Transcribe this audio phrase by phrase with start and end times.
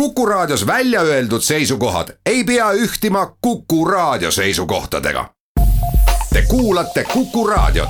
[0.00, 5.30] Kuku Raadios välja öeldud seisukohad ei pea ühtima Kuku Raadio seisukohtadega.
[6.32, 7.88] Te kuulate Kuku Raadiot.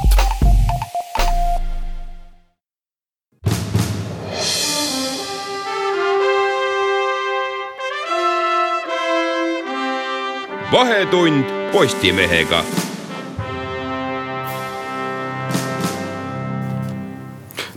[10.73, 12.65] vahetund Postimehega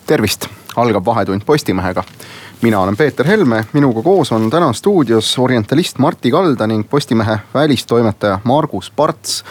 [0.10, 2.04] tervist, algab Vahetund Postimehega.
[2.62, 8.40] Mina olen Peeter Helme, minuga koos on täna stuudios orientalist Martti Kalda ning Postimehe välistoimetaja
[8.44, 9.44] Margus Parts.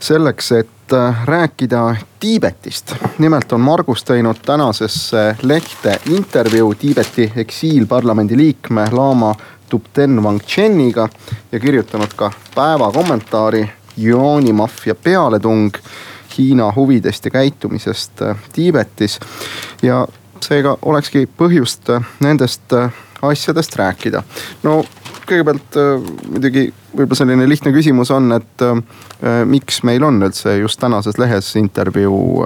[0.00, 2.94] selleks, et äh, rääkida Tiibetist.
[3.18, 9.34] nimelt on Margus teinud tänasesse lehte intervjuu Tiibeti eksiilparlamendi liikme Lama
[9.68, 11.08] Tupten Wangcheniga
[11.52, 13.70] ja kirjutanud ka päeva kommentaari
[14.04, 15.70] Yuani maffia pealetung
[16.38, 19.20] Hiina huvidest ja käitumisest äh, Tiibetis.
[19.82, 20.06] ja
[20.44, 22.92] seega olekski põhjust äh, nendest äh,
[23.24, 24.22] asjadest rääkida.
[24.62, 24.82] no
[25.24, 25.78] kõigepealt
[26.28, 28.64] muidugi võib-olla selline lihtne küsimus on, et
[29.48, 32.44] miks meil on üldse just tänases lehes intervjuu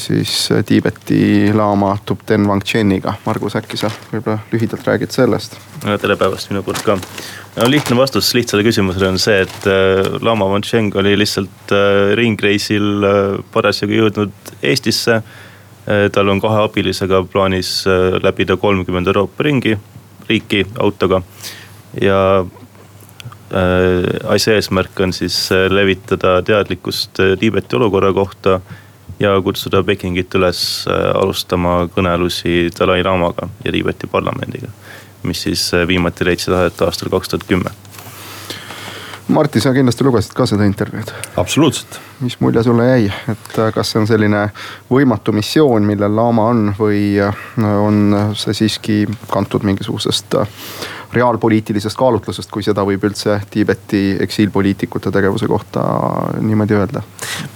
[0.00, 3.18] siis Tiibeti laama Tupten Wangcheniga.
[3.26, 5.58] Margus, äkki sa võib-olla lühidalt räägid sellest?
[5.84, 6.96] tere päevast minu poolt ka
[7.58, 13.06] no lihtne vastus lihtsale küsimusele on see, et äh, Lama Vancheng oli lihtsalt äh, ringreisil
[13.06, 13.20] äh,
[13.54, 15.22] parasjagu jõudnud Eestisse.
[16.12, 17.84] Tal on kahe abilisega plaanis
[18.22, 19.78] läbida kolmkümmend Euroopa ringi,
[20.28, 21.22] riiki autoga
[22.00, 22.18] ja
[24.28, 25.38] asja eesmärk on siis
[25.72, 28.60] levitada teadlikkust Tiibeti olukorra kohta
[29.20, 30.60] ja kutsuda Pekingit üles
[31.14, 34.68] alustama kõnelusi Dalai-laamaga ja Tiibeti parlamendiga
[35.22, 37.70] mis siis viimati leidsid aset aastal kaks tuhat kümme.
[39.28, 41.10] Martti, sa kindlasti lugesid ka seda intervjuud?
[41.36, 41.98] absoluutselt.
[42.20, 44.46] mis mulje sulle jäi, et äh, kas see on selline
[44.90, 50.38] võimatu missioon, millel Laama on või äh, on see siiski kantud mingisugusest
[51.12, 55.84] reaalpoliitilisest kaalutlusest, kui seda võib üldse Tiibeti eksiilpoliitikute tegevuse kohta
[56.40, 57.04] niimoodi öelda?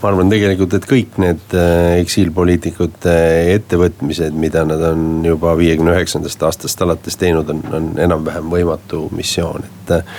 [0.02, 3.16] ma arvan tegelikult, et kõik need äh, eksiilpoliitikute
[3.56, 9.68] ettevõtmised, mida nad on juba viiekümne üheksandast aastast alates teinud, on, on enam-vähem võimatu missioon,
[9.68, 10.18] et äh,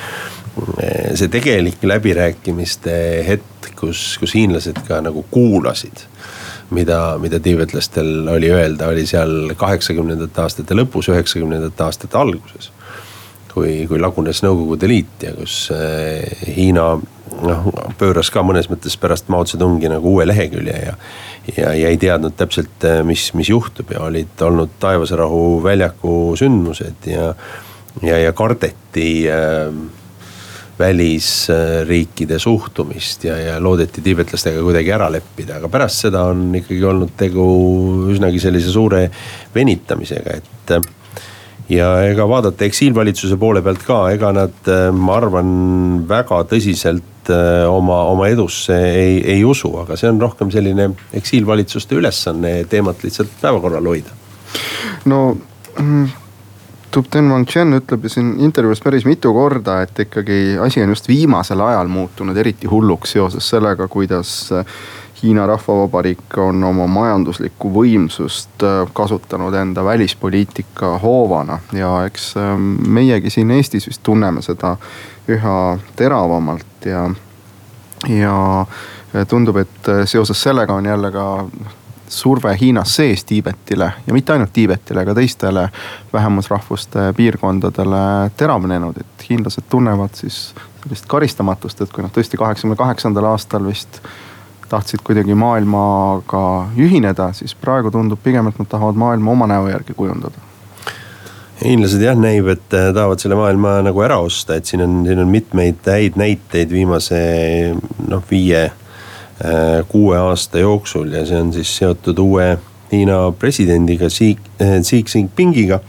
[1.18, 2.96] see tegelik läbirääkimiste
[3.28, 6.06] hetk, kus, kus hiinlased ka nagu kuulasid
[6.74, 12.72] mida, mida tiibetlastel oli öelda, oli seal kaheksakümnendate aastate lõpus, üheksakümnendate aastate alguses
[13.54, 15.68] kui, kui lagunes Nõukogude Liit ja kus
[16.48, 17.68] Hiina noh,
[18.00, 20.96] pööras ka mõnes mõttes pärast Mao Zedongi nagu uue lehekülje ja.
[21.56, 27.34] ja, ja ei teadnud täpselt, mis, mis juhtub ja olid olnud Taevasrahu väljaku sündmused ja,
[28.02, 29.70] ja, ja kardeti äh,
[30.80, 37.14] välisriikide suhtumist ja, ja loodeti tiibetlastega kuidagi ära leppida, aga pärast seda on ikkagi olnud
[37.18, 37.46] tegu
[38.14, 39.06] üsnagi sellise suure
[39.54, 40.76] venitamisega, et
[41.72, 45.52] ja ega vaadata eksiilvalitsuse poole pealt ka, ega nad, äh, ma arvan,
[46.10, 52.00] väga tõsiselt äh, oma, oma edusse ei, ei usu, aga see on rohkem selline eksiilvalitsuste
[52.00, 54.20] ülesanne teemat lihtsalt päevakorral hoida.
[55.10, 55.24] no
[56.94, 61.62] Tubten Wangchen ütleb ju siin intervjuus päris mitu korda, et ikkagi asi on just viimasel
[61.66, 64.76] ajal muutunud eriti hulluks seoses sellega, kuidas äh,
[65.24, 71.58] Hiina Rahvavabariik on oma majanduslikku võimsust äh, kasutanud enda välispoliitika hoovana.
[71.74, 72.54] Ja eks äh,
[72.86, 74.76] meiegi siin Eestis vist tunneme seda
[75.34, 75.60] üha
[75.98, 77.08] teravamalt ja,
[78.06, 78.38] ja
[79.30, 81.26] tundub, et seoses sellega on jälle ka
[82.14, 85.70] surve Hiinas sees Tiibetile ja mitte ainult Tiibetile, ka teistele
[86.14, 88.04] vähemusrahvuste piirkondadele
[88.38, 90.54] teravnenud, et hiinlased tunnevad siis
[90.84, 94.02] sellist karistamatust, et kui nad tõesti kaheksakümne kaheksandal aastal vist
[94.74, 96.44] tahtsid kuidagi maailmaga
[96.80, 100.50] ühineda, siis praegu tundub pigem, et nad tahavad maailma oma näo järgi kujundada.
[101.64, 105.22] Hiinlased jah, näib, et äh, tahavad selle maailma nagu ära osta, et siin on, siin
[105.22, 107.20] on mitmeid häid näiteid viimase
[108.10, 108.66] noh, viie,
[109.88, 112.58] kuue aasta jooksul ja see on siis seotud uue
[112.92, 115.80] Hiina presidendiga Xi, äh, Xi Jinpingiga.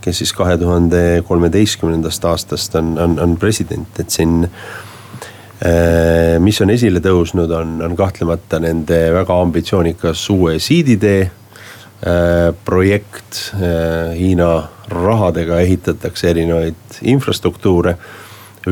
[0.00, 4.46] kes siis kahe tuhande kolmeteistkümnendast aastast on, on, on president, et siin
[5.60, 13.42] Äh, mis on esile tõusnud, on, on kahtlemata nende väga ambitsioonikas uue siiditee äh, projekt.
[13.58, 14.54] Äh, Hiina
[14.88, 17.92] rahadega ehitatakse erinevaid infrastruktuure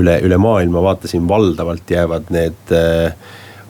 [0.01, 2.73] üle, üle maailma, vaatasin valdavalt jäävad need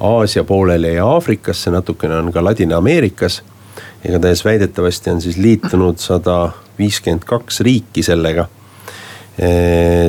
[0.00, 3.42] Aasia poolele ja Aafrikasse, natukene on ka Ladina-Ameerikas.
[4.04, 8.48] igatahes väidetavasti on siis liitunud sada viiskümmend kaks riiki sellega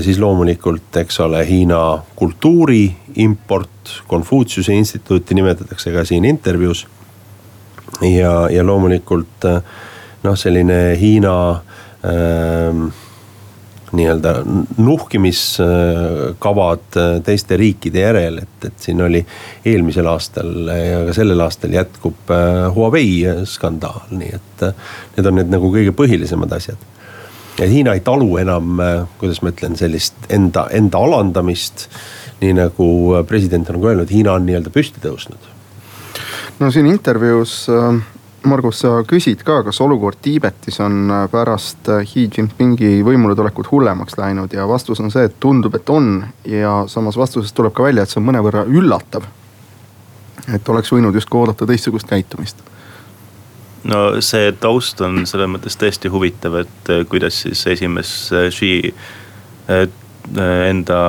[0.01, 3.69] siis loomulikult, eks ole, Hiina kultuuri import,
[4.07, 6.87] Konfutsiuse instituuti nimetatakse ka siin intervjuus.
[8.01, 9.45] ja, ja loomulikult
[10.23, 11.51] noh, selline Hiina
[12.05, 12.87] ähm,
[13.95, 14.43] nii-öelda
[14.77, 16.79] nuhkimiskavad
[17.25, 19.25] teiste riikide järel, et, et siin oli
[19.65, 22.15] eelmisel aastal ja ka sellel aastal jätkub
[22.75, 24.61] Huawei skandaal, nii et
[25.17, 26.77] need on need nagu kõige põhilisemad asjad.
[27.59, 28.77] ja Hiina ei talu enam,
[29.19, 31.89] kuidas ma ütlen, sellist enda, enda alandamist.
[32.41, 32.87] nii nagu
[33.27, 35.39] president on ka öelnud, Hiina on nii-öelda püsti tõusnud.
[36.59, 37.69] no siin intervjuus
[38.47, 44.67] Margus, sa küsid ka, kas olukord Tiibetis on pärast Xi Jinpingi võimuletulekut hullemaks läinud ja
[44.67, 46.23] vastus on see, et tundub, et on.
[46.47, 49.27] ja samas vastusest tuleb ka välja, et see on mõnevõrra üllatav.
[50.55, 52.63] et oleks võinud justkui oodata teistsugust käitumist.
[53.83, 58.13] no see taust on selles mõttes tõesti huvitav, et kuidas siis esimees
[58.55, 58.93] Xi
[60.37, 60.99] enda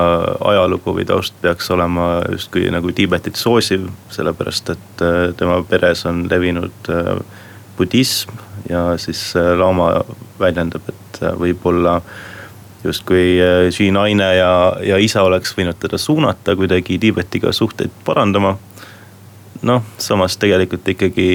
[0.49, 6.25] ajalugu või taust peaks olema justkui nagu Tiibetit soosiv, sellepärast et äh, tema peres on
[6.31, 7.15] levinud äh,
[7.79, 8.33] budism
[8.69, 9.93] ja siis Lama
[10.41, 12.01] väljendab, et võib-olla
[12.85, 13.41] justkui
[13.73, 14.53] Xi naine ja,
[14.85, 18.57] ja isa oleks võinud teda suunata kuidagi Tiibetiga suhteid parandama.
[19.63, 21.29] noh, samas tegelikult ikkagi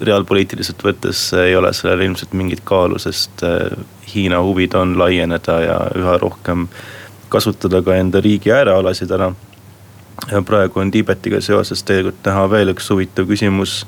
[0.00, 3.42] reaalpoliitiliselt võttes ei ole sellel ilmselt mingit kaalu, sest
[4.14, 6.66] Hiina huvid on laieneda ja üha rohkem
[7.28, 9.32] kasutada ka enda riigi äärealasid ära.
[10.44, 13.84] praegu on Tiibetiga seoses tegelikult näha veel üks huvitav küsimus.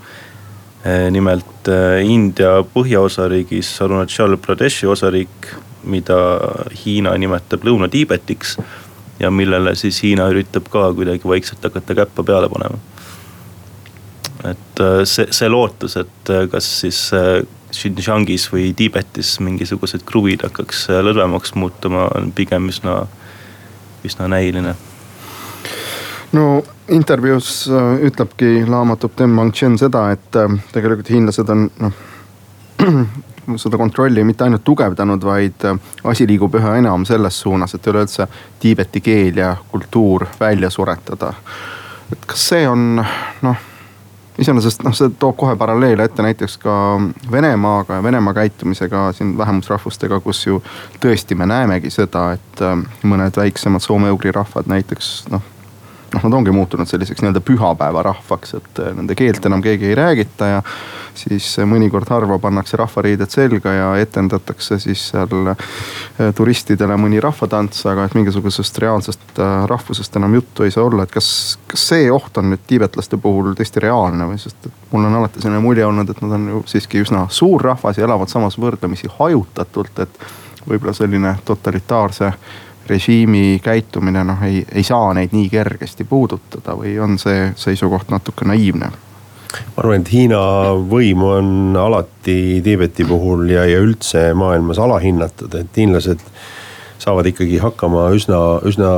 [0.85, 5.49] Eh, nimelt eh, India põhjaosariigis Arunachal Pradeshi osariik,
[5.85, 6.19] mida
[6.85, 8.59] Hiina nimetab Lõuna-Tiibetiks.
[9.19, 12.79] ja millele siis Hiina üritab ka kuidagi vaikselt hakata käppa peale panema.
[14.45, 17.07] Et eh, see, see lootus, et kas siis
[17.69, 23.03] Xinjiangis või Tiibetis mingisugused kruvid hakkaks lõdvemaks muutuma, on pigem üsna
[24.05, 24.75] üsna näiline.
[26.33, 28.65] no intervjuus äh, ütlebki
[28.99, 31.93] Toptem Wangchen seda, et äh, tegelikult hiinlased on noh
[33.57, 38.29] seda kontrolli mitte ainult tugevdanud, vaid äh, asi liigub üha enam selles suunas, et üleüldse
[38.61, 41.33] Tiibeti keel ja kultuur välja suretada.
[42.13, 43.05] et kas see on
[43.43, 43.57] noh
[44.39, 46.75] iseenesest noh, see toob kohe paralleele ette näiteks ka
[47.33, 50.63] Venemaaga ja Venemaa käitumisega siin vähemusrahvustega, kus ju
[51.03, 55.55] tõesti me näemegi seda, et äh, mõned väiksemad soome-ugri rahvad näiteks noh
[56.15, 60.47] noh, nad ongi muutunud selliseks nii-öelda pühapäevarahvaks, et äh, nende keelt enam keegi ei räägita
[60.51, 60.63] ja
[61.19, 65.69] siis äh, mõnikord harva pannakse rahvariided selga ja etendatakse siis seal äh,
[66.37, 71.59] turistidele mõni rahvatants, aga et mingisugusest reaalsest rahvusest enam juttu ei saa olla, et kas,
[71.69, 75.63] kas see oht on nüüd tiibetlaste puhul tõesti reaalne või, sest mul on alati selline
[75.65, 80.05] mulje olnud, et nad on ju siiski üsna suur rahvas ja elavad samas võrdlemisi hajutatult,
[80.05, 80.29] et
[80.69, 82.33] võib-olla selline totalitaarse
[82.89, 88.49] režiimi käitumine noh, ei, ei saa neid nii kergesti puudutada või on see seisukoht natuke
[88.49, 88.91] naiivne?
[89.49, 90.41] ma arvan, et Hiina
[90.91, 96.25] võim on alati Tiibeti puhul ja, ja üldse maailmas alahinnatud, et hiinlased
[96.99, 98.91] saavad ikkagi hakkama üsna, üsna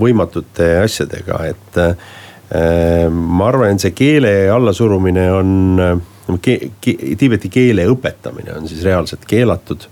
[0.00, 5.50] võimatute asjadega, et äh, ma arvan, et see keele allasurumine on
[6.36, 9.88] ke,, ke, Tiibeti keele õpetamine on siis reaalselt keelatud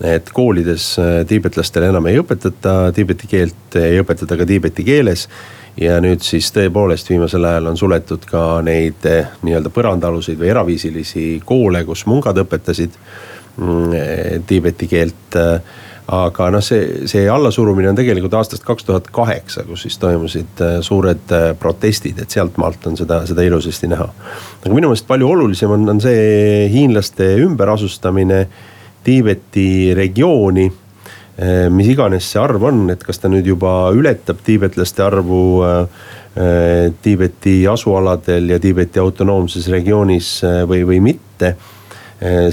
[0.00, 5.28] et koolides äh, tiibetlastele enam ei õpetata tiibeti keelt, ei õpetata ka tiibeti keeles.
[5.78, 11.26] ja nüüd siis tõepoolest viimasel ajal on suletud ka neid äh, nii-öelda põrandaaluseid või eraviisilisi
[11.46, 12.94] koole, kus mungad õpetasid
[13.56, 15.38] mm, äh, tiibeti keelt
[16.08, 21.34] aga noh, see, see allasurumine on tegelikult aastast kaks tuhat kaheksa, kus siis toimusid suured
[21.60, 24.06] protestid, et sealtmaalt on seda, seda ilusasti näha.
[24.62, 28.46] aga minu meelest palju olulisem on, on see hiinlaste ümberasustamine
[29.08, 35.04] Tiibeti regiooni eh, mis iganes see arv on, et kas ta nüüd juba ületab tiibetlaste
[35.06, 36.04] arvu äh,
[37.02, 40.28] Tiibeti asualadel ja Tiibeti autonoomses regioonis
[40.70, 41.56] või, või mitte.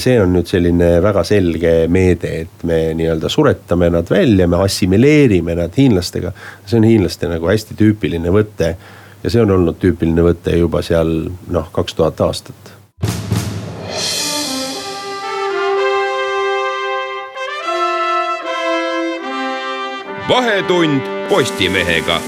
[0.01, 5.55] see on nüüd selline väga selge meede, et me nii-öelda suretame nad välja, me assimileerime
[5.59, 6.31] nad hiinlastega.
[6.65, 8.75] see on hiinlaste nagu hästi tüüpiline võte
[9.23, 12.74] ja see on olnud tüüpiline võte juba seal noh, kaks tuhat aastat
[20.29, 22.19] vahetund Postimehega.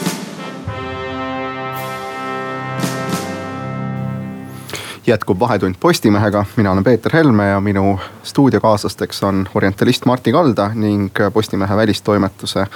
[5.07, 11.09] jätkub Vahetund Postimehega, mina olen Peeter Helme ja minu stuudiokaaslasteks on orientalist Martti Kalda ning
[11.33, 12.67] Postimehe välistoimetuse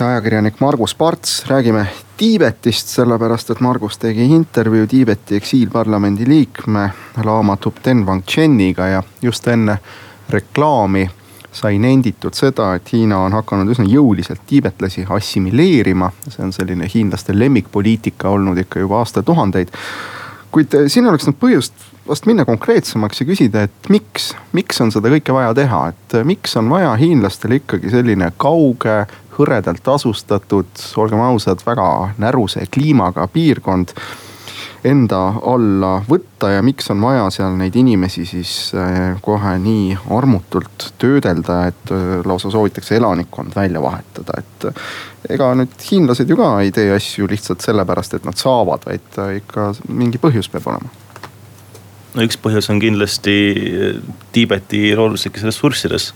[0.00, 1.44] ajakirjanik Margus Parts.
[1.46, 6.90] räägime Tiibetist, sellepärast et Margus tegi intervjuu Tiibeti eksiilparlamendi liikme
[7.24, 9.78] Lama Thupten Wangcheniga ja just enne
[10.30, 11.10] reklaami
[11.58, 16.12] sai nenditud seda, et Hiina on hakanud üsna jõuliselt tiibetlasi assimileerima.
[16.28, 19.68] see on selline hiinlaste lemmikpoliitika olnud ikka juba aastatuhandeid.
[20.50, 24.92] kuid eh, siin oleks nüüd põhjust vast minna konkreetsemaks ja küsida, et miks, miks on
[24.92, 29.02] seda kõike vaja teha, et miks on vaja hiinlastele ikkagi selline kauge,
[29.38, 33.92] hõredalt asustatud, olgem ausad, väga näruse kliimaga piirkond
[34.88, 35.20] enda
[35.52, 41.60] alla võtta ja miks on vaja seal neid inimesi siis äh, kohe nii armutult töödelda,
[41.70, 44.68] et äh, lausa soovitakse elanikkond välja vahetada, et.
[45.34, 49.72] ega nüüd hiinlased ju ka ei tee asju lihtsalt sellepärast, et nad saavad, vaid ikka
[49.88, 50.92] mingi põhjus peab olema
[52.14, 53.34] no üks põhjus on kindlasti
[54.32, 56.12] Tiibeti looduslikes ressurssides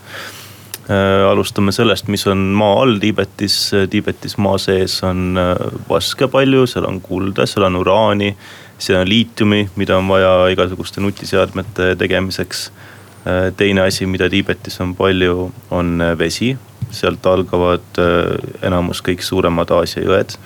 [0.91, 3.55] Äh, alustame sellest, mis on maa all Tiibetis.
[3.91, 5.53] Tiibetis maa sees on äh,
[5.87, 8.33] vaske palju, seal on kulda, seal on uraani,
[8.83, 12.67] seal on liitiumi, mida on vaja igasuguste nutiseadmete tegemiseks.
[13.23, 16.57] Äh, teine asi, mida Tiibetis on palju, on vesi,
[16.91, 18.03] sealt algavad
[18.63, 20.37] enamus kõik suuremad Aasia jõed.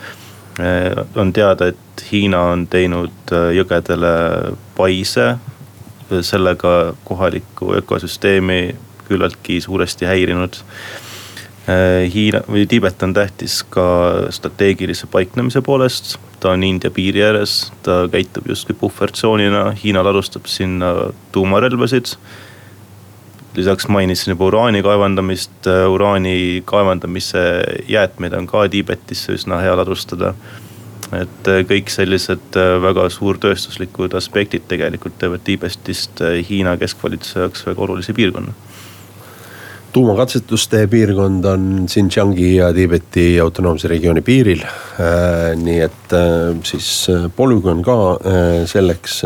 [1.16, 4.12] on teada, et Hiina on teinud jõgedele
[4.76, 5.34] paise,
[6.24, 8.76] sellega kohalikku ökosüsteemi
[9.08, 10.56] küllaltki suuresti häirinud.
[11.66, 13.84] Äh, Hiina või Tiibet on tähtis ka
[14.30, 16.14] strateegilise paiknemise poolest.
[16.40, 20.92] ta on India piiri ääres, ta käitub justkui puhvertsoonina, Hiina ladustab sinna
[21.32, 22.12] tuumarelvasid.
[23.56, 27.42] Lisaks mainisin juba uraani kaevandamist, uraani kaevandamise
[27.88, 30.34] jäätmeid on ka Tiibetisse üsna hea ladustada.
[31.12, 38.52] et kõik sellised väga suurtööstuslikud aspektid tegelikult teevad Tiibetist Hiina keskvalitsuse jaoks väga olulise piirkonna
[39.96, 44.60] tuumakatsetuste piirkond on Xinjiangi ja Tiibeti autonoomse regiooni piiril.
[44.60, 47.94] Äh, nii et äh, siis äh, polügoon ka
[48.68, 49.22] selleks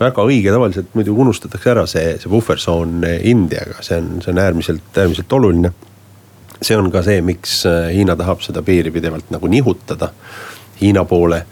[0.00, 4.88] väga õige, tavaliselt muidu unustatakse ära see, see puhvertsoon Indiaga, see on, see on äärmiselt,
[4.96, 5.74] äärmiselt oluline.
[6.62, 10.14] see on ka see, miks Hiina tahab seda piiri pidevalt nagu nihutada
[10.80, 11.44] Hiina poole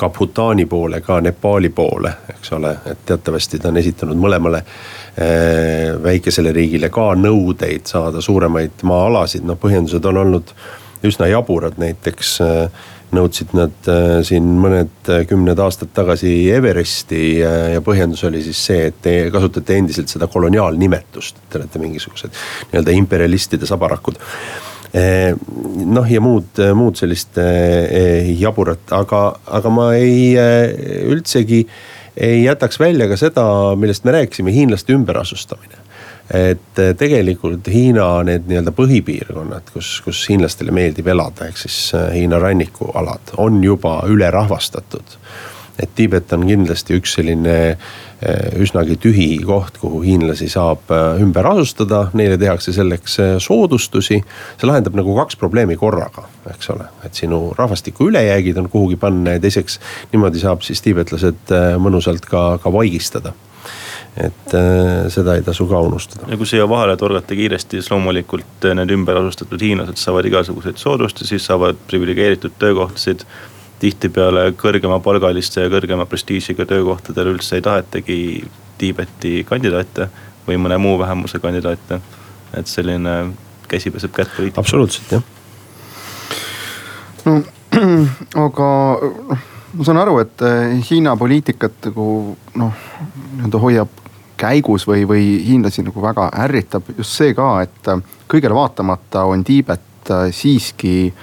[0.00, 5.90] ka Bhutani poole, ka Nepali poole, eks ole, et teatavasti ta on esitanud mõlemale eh,
[6.02, 10.54] väikesele riigile ka nõudeid saada suuremaid maa-alasid, noh põhjendused on olnud
[11.04, 18.24] üsna jaburad, näiteks eh, nõudsid nad eh, siin mõned kümned aastad tagasi Everesti ja põhjendus
[18.30, 22.32] oli siis see, et te kasutate endiselt seda koloniaalnimetust, te olete mingisugused
[22.72, 24.16] nii-öelda imperialistide sabarakud
[24.92, 29.22] noh, ja muud, muud sellist eh, jaburat, aga,
[29.58, 30.34] aga ma ei
[31.06, 31.64] üldsegi
[32.20, 33.44] ei jätaks välja ka seda,
[33.78, 35.78] millest me rääkisime, hiinlaste ümberasustamine.
[36.34, 43.32] Et tegelikult Hiina need nii-öelda põhipiirkonnad, kus, kus hiinlastele meeldib elada, ehk siis Hiina rannikualad
[43.42, 45.16] on juba ülerahvastatud
[45.80, 51.48] et Tiibet on kindlasti üks selline eh, üsnagi tühi koht, kuhu hiinlasi saab eh, ümber
[51.52, 54.20] asustada, neile tehakse selleks eh, soodustusi.
[54.60, 59.36] see lahendab nagu kaks probleemi korraga, eks ole, et sinu rahvastiku ülejäägid on kuhugi panna
[59.36, 59.80] ja teiseks
[60.12, 63.34] niimoodi saab siis tiibetlased mõnusalt ka, ka vaigistada
[64.16, 66.26] et äh, seda ei tasu ka unustada.
[66.30, 71.78] ja kui siia vahele torgata kiiresti, siis loomulikult need ümberasustatud hiinlased saavad igasuguseid soodustusi, saavad
[71.90, 73.24] priviligeeritud töökohtasid
[73.80, 78.18] tihtipeale kõrgemapalgaliste ja kõrgema prestiižiga töökohtadel üldse ei tahetagi
[78.80, 80.08] Tiibeti kandidaate
[80.46, 82.00] või mõne muu vähemuse kandidaate.
[82.54, 83.32] et selline
[83.68, 84.60] käsi peseb kätt poliitika.
[84.60, 85.22] absoluutselt jah.
[87.24, 87.42] no
[88.44, 88.68] aga
[89.28, 89.44] noh,
[89.74, 92.72] ma saan aru, et eh, Hiina poliitikat nagu noh,
[93.36, 94.00] nii-öelda hoiab
[94.40, 99.44] käigus või, või hiinlasi nagu väga ärritab just see ka, et eh, kõigele vaatamata on
[99.44, 101.14] Tiibet eh, siiski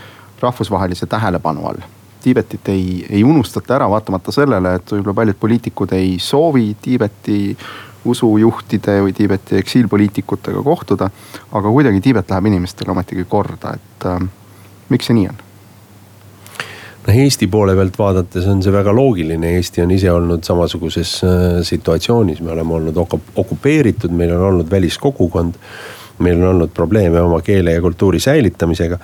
[0.42, 1.86] rahvusvahelise tähelepanu all
[2.27, 7.39] Tiibetit ei, ei unustata ära, vaatamata sellele, et võib-olla paljud poliitikud ei soovi Tiibeti
[8.07, 11.10] usujuhtide või Tiibeti eksiilpoliitikutega kohtuda.
[11.51, 14.25] aga kuidagi Tiibet läheb inimestele ometigi korda, et äh,
[14.89, 15.43] miks see nii on?
[17.07, 21.46] noh Eesti poole pealt vaadates on see väga loogiline, Eesti on ise olnud samasuguses äh,
[21.63, 23.00] situatsioonis, me oleme olnud
[23.36, 25.55] okupeeritud, meil on olnud väliskogukond
[26.24, 29.00] meil on olnud probleeme oma keele ja kultuuri säilitamisega.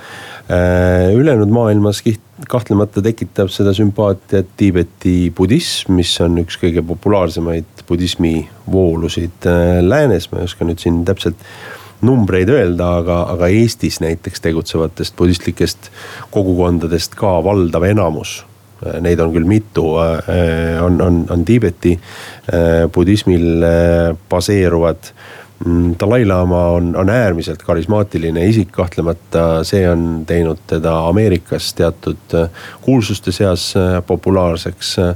[0.52, 2.04] Äh, ülejäänud maailmas
[2.50, 10.32] kahtlemata tekitab seda sümpaatiat Tiibeti budism, mis on üks kõige populaarsemaid budismi voolusid äh, läänes,
[10.32, 11.40] ma ei oska nüüd siin täpselt
[12.04, 15.92] numbreid öelda, aga, aga Eestis näiteks tegutsevatest budistlikest
[16.34, 18.42] kogukondadest ka valdav enamus
[18.84, 21.96] äh, neid on küll mitu, on, on, on Tiibeti
[22.94, 23.64] budismil
[24.30, 25.14] baseeruvad
[26.00, 32.50] Dalai-laama on, on äärmiselt karismaatiline isik, kahtlemata see on teinud teda Ameerikas teatud äh,
[32.82, 34.98] kuulsuste seas äh, populaarseks.
[35.00, 35.16] Äh,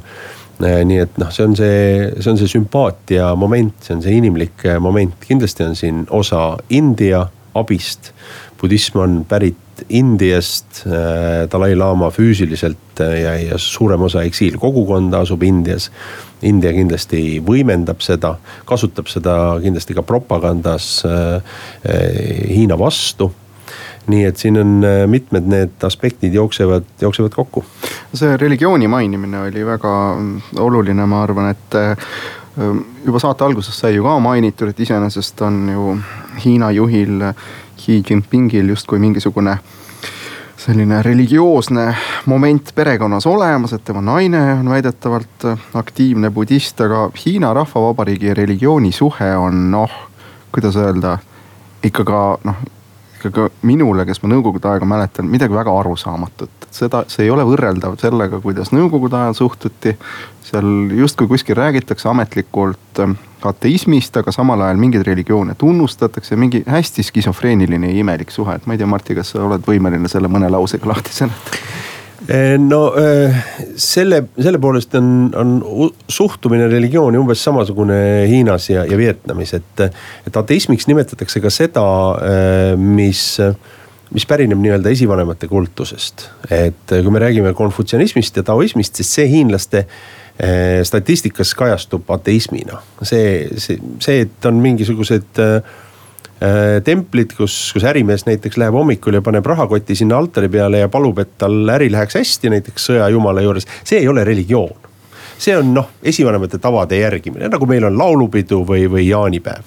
[0.58, 1.82] nii et noh, see on see,
[2.18, 7.28] see on see sümpaatia moment, see on see inimlik moment, kindlasti on siin osa India
[7.54, 8.14] abist.
[8.62, 10.82] budism on pärit Indiast,
[11.52, 15.92] Dalai-laama füüsiliselt ja, ja suurem osa eksiilkogukonda asub Indias.
[16.46, 21.02] India kindlasti võimendab seda, kasutab seda kindlasti ka propagandas
[21.88, 23.32] Hiina vastu
[24.08, 27.66] nii et siin on mitmed need aspektid jooksevad, jooksevad kokku.
[28.14, 29.94] see religiooni mainimine oli väga
[30.64, 31.76] oluline, ma arvan, et
[33.06, 35.98] juba saate alguses sai ju ka mainitud, et iseenesest on ju
[36.46, 37.24] Hiina juhil
[37.78, 39.58] Xi Jinpingil justkui mingisugune
[40.68, 41.96] selline religioosne
[42.26, 45.46] moment perekonnas olemas, et tema naine on väidetavalt
[45.80, 49.94] aktiivne budist, aga Hiina Rahvavabariigi religiooni suhe on noh,
[50.52, 51.18] kuidas öelda,
[51.84, 52.66] ikka ka noh
[53.22, 56.68] ka minule, kes ma nõukogude aega mäletan, midagi väga arusaamatut.
[56.72, 59.98] seda, see ei ole võrreldav sellega, kuidas nõukogude ajal suhtuti.
[60.48, 67.04] seal justkui kuskil räägitakse ametlikult ähm, ateismist, aga samal ajal mingeid religioone tunnustatakse, mingi hästi
[67.04, 70.50] skisofreeniline ja imelik suhe, et ma ei tea, Martti, kas sa oled võimeline selle mõne
[70.52, 71.66] lausega lahti seletama?
[72.26, 73.36] Eh, no eh,
[73.78, 75.52] selle, selle poolest on, on
[76.10, 79.84] suhtumine religiooni umbes samasugune Hiinas ja, ja Vietnamis, et,
[80.26, 81.86] et ateismiks nimetatakse ka seda,
[82.26, 83.28] eh, mis
[84.08, 86.30] mis pärineb nii-öelda esivanemate kultusest.
[86.50, 89.82] et kui me räägime konfutsianismist ja taoismist, siis see hiinlaste
[90.88, 92.80] statistikas kajastub ateismina.
[93.04, 95.76] see, see, see, et on mingisugused äh,
[96.38, 100.90] Äh, templid, kus, kus ärimees näiteks läheb hommikul ja paneb rahakoti sinna altari peale ja
[100.94, 103.66] palub, et tal äri läheks hästi, näiteks sõjajumala juures.
[103.84, 104.76] see ei ole religioon.
[105.38, 109.66] see on noh, esivanemate tavade järgimine, nagu meil on laulupidu või, või jaanipäev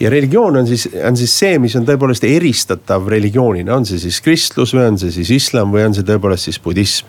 [0.00, 4.20] ja religioon on siis, on siis see, mis on tõepoolest eristatav religioonina, on see siis
[4.20, 7.06] kristlus või on see siis islam või on see tõepoolest siis budism.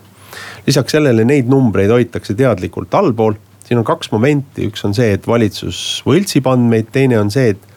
[0.68, 3.36] lisaks sellele neid numbreid hoitakse teadlikult allpool.
[3.68, 7.69] siin on kaks momenti, üks on see, et valitsus võltsib andmeid, teine on see, et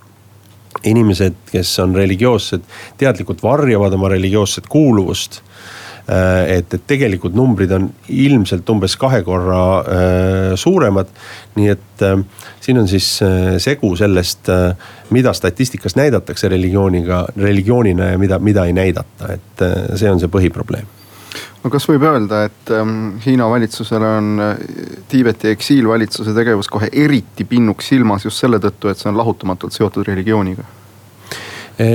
[0.84, 2.64] inimesed, kes on religioossed,
[2.98, 5.42] teadlikult varjavad oma religioosset kuuluvust.
[6.10, 11.12] Äh, et, et tegelikult numbrid on ilmselt umbes kahe korra äh, suuremad.
[11.54, 12.16] nii et äh,
[12.60, 13.06] siin on siis
[13.62, 14.50] segu sellest
[15.14, 19.64] mida statistikas näidatakse religiooniga, religioonina ja mida, mida ei näidata, et
[19.94, 21.01] see on see põhiprobleem
[21.62, 24.52] no kas võib öelda, et ähm, Hiina valitsusele on äh,
[25.08, 30.06] Tiibeti eksiilvalitsuse tegevus kohe eriti pinnuks silmas just selle tõttu, et see on lahutamatult seotud
[30.08, 30.66] religiooniga
[31.80, 31.90] e?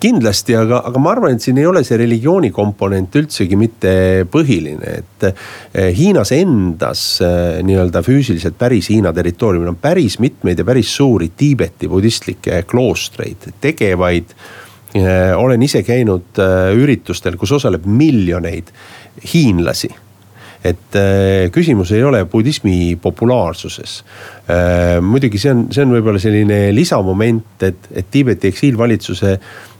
[0.00, 3.90] kindlasti, aga, aga ma arvan, et siin ei ole see religiooni komponent üldsegi mitte
[4.32, 10.94] põhiline, et äh, Hiinas endas nii-öelda füüsiliselt päris Hiina territooriumil on päris mitmeid ja päris
[10.96, 14.69] suuri Tiibeti budistlikke kloostreid, tegevaid Äh,
[15.36, 18.70] olen ise käinud äh, üritustel, kus osaleb miljoneid
[19.32, 19.90] hiinlasi
[20.64, 24.02] et äh, küsimus ei ole budismi populaarsuses.
[25.00, 29.36] muidugi see on, see on võib-olla selline lisamoment, et, et Tiibeti eksiilvalitsuse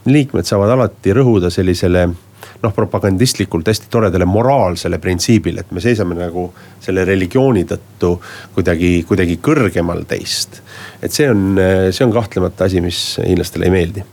[0.07, 6.47] liikmed saavad alati rõhuda sellisele noh, propagandistlikult hästi toredale moraalsele printsiibile, et me seisame nagu
[6.81, 8.15] selle religiooni tõttu
[8.55, 10.63] kuidagi, kuidagi kõrgemal teist.
[11.01, 11.59] et see on,
[11.91, 14.07] see on kahtlemata asi, mis hiinlastele ei meeldi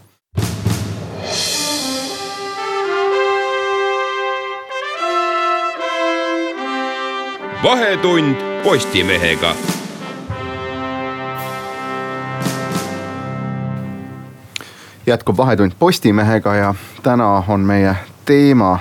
[7.62, 9.54] vahetund Postimehega.
[15.06, 18.78] jätkub Vahetund Postimehega ja täna on meie teema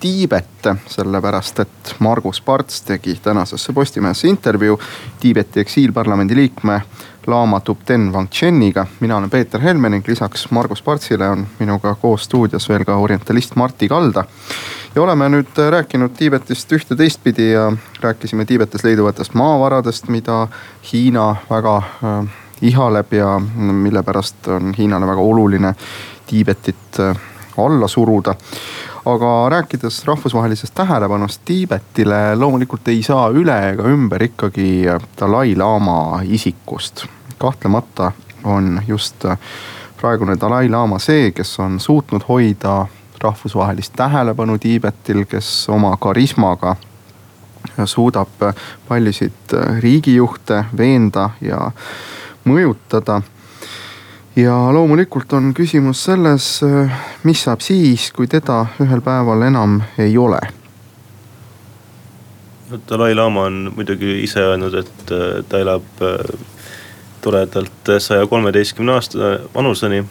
[0.00, 0.46] Tiibet,
[0.86, 4.80] sellepärast et Margus Parts tegi tänasesse Postimehesse intervjuu
[5.20, 6.80] Tiibeti eksiilparlamendi liikme
[7.28, 8.86] Lama Tubten Wangcheniga.
[9.00, 13.56] mina olen Peeter Helme ning lisaks Margus Partsile on minuga koos stuudios veel ka orientalist
[13.56, 14.24] Martti Kalda.
[14.94, 20.48] ja oleme nüüd rääkinud Tiibetist ühte teistpidi ja rääkisime Tiibetis leiduvatest maavaradest, mida
[20.92, 22.24] Hiina väga äh,
[22.62, 23.40] ihaleb ja
[23.72, 25.74] mille pärast on Hiinale väga oluline
[26.26, 27.16] Tiibetit äh,
[27.58, 28.34] alla suruda
[29.04, 34.86] aga rääkides rahvusvahelisest tähelepanust Tiibetile, loomulikult ei saa üle ega ümber ikkagi
[35.20, 37.06] Dalai-laama isikust
[37.38, 38.12] kahtlemata
[38.44, 39.38] on just äh,
[40.00, 42.86] praegune Dalai-laama see, kes on suutnud hoida
[43.20, 46.76] rahvusvahelist tähelepanu Tiibetil, kes oma karismaga
[47.84, 48.28] suudab
[48.88, 51.70] paljusid äh, riigijuhte veenda ja
[52.44, 53.22] mõjutada.
[54.36, 56.92] ja loomulikult on küsimus selles, äh,
[57.24, 60.40] mis saab siis, kui teda ühel päeval enam ei ole
[62.90, 65.12] Dalai-laama on muidugi ise öelnud, et
[65.48, 66.02] ta elab
[67.20, 70.04] toredalt saja kolmeteistkümne aasta vanuseni.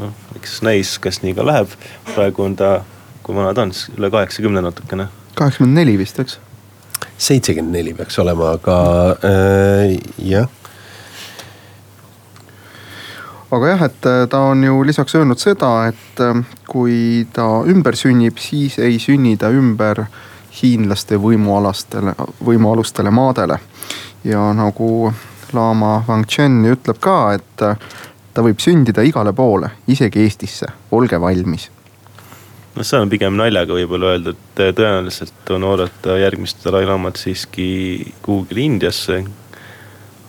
[0.00, 1.70] noh, eks näis, kas nii ka läheb,
[2.14, 2.80] praegu on ta,
[3.22, 5.08] kui vana ta on, siis üle kaheksakümne natukene.
[5.34, 6.38] kaheksakümmend neli vist, eks?
[7.18, 8.76] seitsekümmend neli peaks olema, aga
[9.22, 10.50] äh, jah
[13.54, 17.96] aga jah, et äh, ta on ju lisaks öelnud seda, et äh, kui ta ümber
[17.98, 20.04] sünnib, siis ei sünni ta ümber
[20.54, 23.58] hiinlaste võimualastele, võimualustele maadele.
[24.24, 25.12] ja nagu
[25.56, 27.78] laama Wang Chen ütleb ka, et äh,
[28.34, 31.70] ta võib sündida igale poole, isegi Eestisse, olge valmis
[32.74, 37.68] noh, see on pigem naljaga võib-olla öeldud, tõenäoliselt on oodata järgmist Dalai-laamat siiski
[38.24, 39.22] kuhugile Indiasse,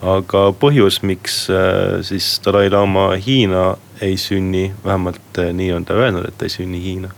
[0.06, 3.68] aga põhjus, miks äh, siis Dalai-laama Hiina
[4.06, 7.12] ei sünni, vähemalt äh, nii on ta öelnud, et ei sünni Hiina.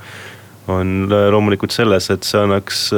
[0.67, 2.89] on äh, loomulikult selles, et see annaks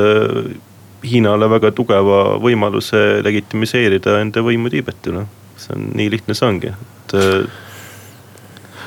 [1.04, 5.26] Hiinale väga tugeva võimaluse legitimiseerida enda võimu Tiibeti üle.
[5.60, 7.16] see on nii lihtne see ongi, et.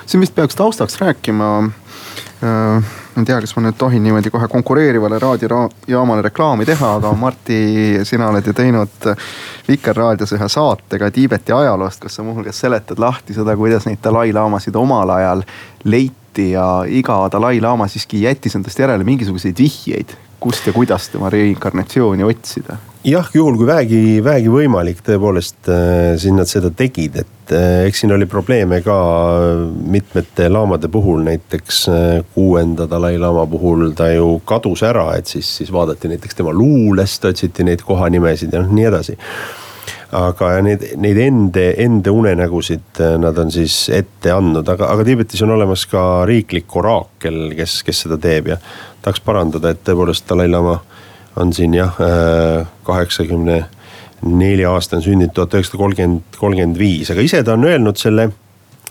[0.07, 1.53] siin vist peaks taustaks rääkima
[2.43, 7.13] äh ma ei tea, kas ma nüüd tohin niimoodi kohe konkureerivale raadiojaamale reklaami teha, aga
[7.25, 7.59] Marti,
[8.09, 9.09] sina oled ju teinud
[9.69, 14.77] Vikerraadios ühe saate ka Tiibeti ajaloost, kus sa muuhulgas seletad lahti seda, kuidas neid Dalai-laamasid
[14.81, 15.45] omal ajal
[15.85, 22.27] leiti ja iga Dalai-laama siiski jättis endast järele mingisuguseid vihjeid, kust ja kuidas tema reinkarnatsiooni
[22.27, 22.79] otsida?
[23.03, 28.05] Jah, juhul kui vähegi, vähegi võimalik, tõepoolest äh, siin nad seda tegid, et äh, eks
[28.05, 28.95] siin oli probleeme ka
[29.91, 35.73] mitmete laamade puhul, näiteks äh, kuuenda Dalai-laama puhul ta ju kadus ära, et siis, siis
[35.75, 39.19] vaadati näiteks tema luulest, otsiti neid kohanimesid ja noh, nii edasi.
[40.13, 45.55] Aga neid, neid ende, ende unenägusid nad on siis ette andnud, aga, aga Tiibetis on
[45.57, 48.61] olemas ka riiklik oraakel, kes, kes seda teeb ja
[49.03, 50.79] tahaks parandada, et tõepoolest Dalai-laama
[51.43, 53.63] on siin jah, äh, kaheksakümne
[54.23, 58.29] nelja aastane sündinud tuhat üheksasada kolmkümmend, kolmkümmend viis, aga ise ta on öelnud selle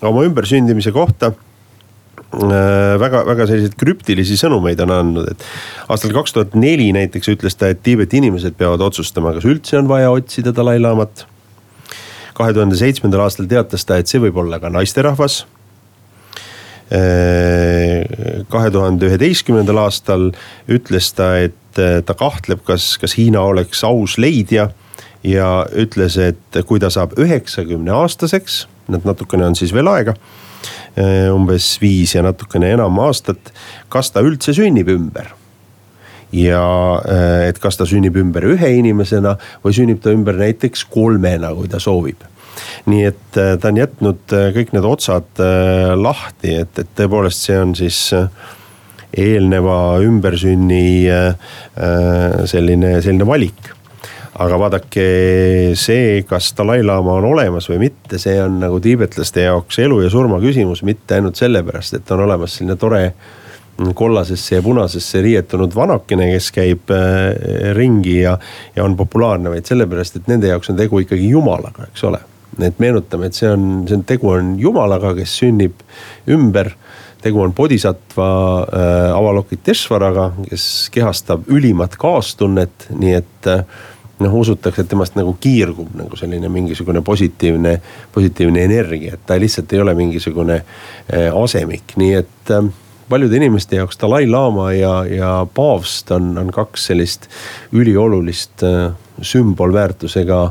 [0.02, 5.46] oma ümbersündimise kohta äh, väga, väga selliseid krüptilisi sõnumeid on andnud, et
[5.88, 9.90] aastal kaks tuhat neli näiteks ütles ta, et Tiibeti inimesed peavad otsustama, kas üldse on
[9.92, 11.28] vaja otsida Dalai-laamat.
[12.34, 15.46] kahe tuhande seitsmendal aastal teatas ta, et see võib olla ka naisterahvas.
[18.52, 20.32] Kahe tuhande üheteistkümnendal aastal
[20.68, 24.72] ütles ta, et eh, ta kahtleb, kas, kas Hiina oleks aus leidja.
[25.24, 30.16] ja ütles, et kui ta saab üheksakümne aastaseks, et natukene on siis veel aega
[30.98, 33.54] eh, umbes viis ja natukene enam aastat,
[33.94, 35.30] kas ta üldse sünnib ümber
[36.34, 36.64] ja
[37.06, 41.70] eh, et kas ta sünnib ümber ühe inimesena või sünnib ta ümber näiteks kolmena, kui
[41.72, 42.24] ta soovib.
[42.92, 45.44] Nii et ta on jätnud kõik need otsad
[45.96, 48.08] lahti, et, et tõepoolest see on siis
[49.18, 51.36] eelneva ümbersünni äh,
[51.78, 53.72] äh, selline, selline valik
[54.42, 55.04] aga vaadake,
[55.78, 60.40] see, kas Dalai-laama on olemas või mitte, see on nagu tiibetlaste jaoks elu ja surma
[60.42, 63.04] küsimus, mitte ainult sellepärast, et on olemas selline tore
[63.98, 68.38] kollasesse ja punasesse riietunud vanakene, kes käib äh, ringi ja,
[68.76, 72.24] ja on populaarne, vaid sellepärast, et nende jaoks on tegu ikkagi jumalaga, eks ole.
[72.60, 75.86] Et meenutame, et see on, see on, tegu on jumalaga, kes sünnib
[76.32, 76.74] ümber.
[77.22, 78.28] Tegu on bodhisattva
[78.66, 83.62] äh, Avalokiteshvaraga, kes kehastab ülimat kaastunnet, nii et äh,
[84.22, 87.76] noh, usutakse, et temast nagu kiirgub nagu selline mingisugune positiivne,
[88.14, 92.72] positiivne energia, et ta lihtsalt ei ole mingisugune äh, asemik, nii et äh,
[93.12, 97.28] paljude inimeste jaoks Dalai-laama ja, ja paavst on, on kaks sellist
[97.76, 100.44] üliolulist äh, sümbolväärtusega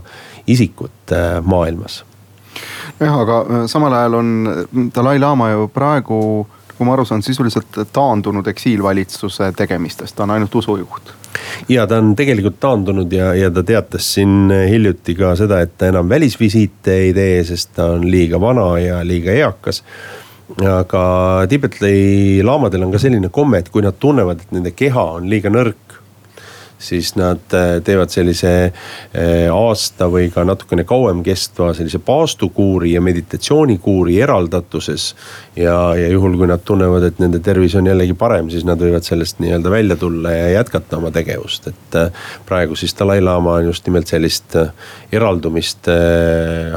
[0.50, 2.02] isikut äh, maailmas
[3.00, 4.32] jah, aga äh, samal ajal on
[4.94, 6.20] Dalai-laama ju praegu
[6.80, 11.10] kui ma aru saan, sisuliselt taandunud eksiilvalitsuse tegemistest, ta on ainult usujuht.
[11.68, 15.90] ja ta on tegelikult taandunud ja, ja ta teatas siin hiljuti ka seda, et ta
[15.92, 19.84] enam välisvisiite ei tee, sest ta on liiga vana ja liiga eakas
[20.58, 21.02] aga
[21.48, 25.52] Tiibeti laamadel on ka selline komme, et kui nad tunnevad, et nende keha on liiga
[25.52, 25.89] nõrk
[26.80, 33.02] siis nad äh, teevad sellise äh, aasta või ka natukene kauem kestva sellise paastukuuri ja
[33.04, 35.14] meditatsioonikuuri eraldatuses.
[35.56, 39.04] ja, ja juhul, kui nad tunnevad, et nende tervis on jällegi parem, siis nad võivad
[39.06, 42.12] sellest nii-öelda välja tulla ja jätkata oma tegevust, et äh,
[42.48, 44.56] praegu siis Dalai-laama on just nimelt sellist
[45.12, 45.88] eraldumist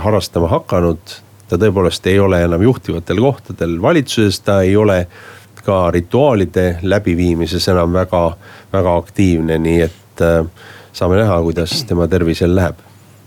[0.03, 5.03] harrastama hakanud ta tõepoolest ei ole enam juhtivatel kohtadel valitsuses, ta ei ole
[5.65, 8.23] ka rituaalide läbiviimises enam väga,
[8.73, 10.45] väga aktiivne, nii et äh,
[10.93, 12.81] saame näha, kuidas tema tervisel läheb.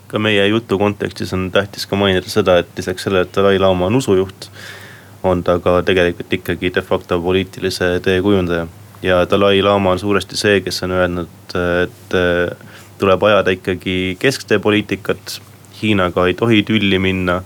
[0.06, 3.96] ka meie jutu kontekstis on tähtis ka mainida seda, et lisaks sellele, et Dalai-laama on
[3.98, 4.50] usujuht,
[5.22, 8.66] on ta ka tegelikult ikkagi de facto poliitilise tee kujundaja.
[9.02, 12.56] ja Dalai-laama on suuresti see, kes on öelnud, et äh,
[12.98, 15.40] tuleb ajada ikkagi kesktee poliitikat.
[15.82, 17.42] Hiinaga ei tohi tülli minna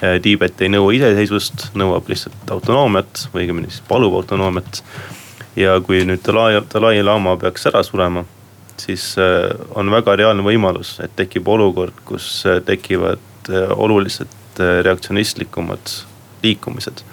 [0.00, 4.82] Tiibet ei nõua iseseisvust, nõuab lihtsalt autonoomiat või õigemini siis palub autonoomiat.
[5.60, 8.24] ja kui nüüd Dalai, Dalai-laama peaks ära surema,
[8.80, 13.18] siis äh, on väga reaalne võimalus, et tekib olukord, kus äh, tekivad
[13.76, 15.92] oluliselt reaktsionistlikumad
[16.42, 17.04] liikumised.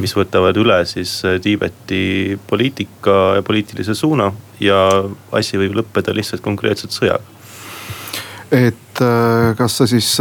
[0.00, 1.10] mis võtavad üle siis
[1.42, 4.78] Tiibeti poliitika ja poliitilise suuna ja
[5.32, 7.24] asi võib lõppeda lihtsalt konkreetselt sõjaga.
[8.50, 9.02] et
[9.56, 10.18] kas sa siis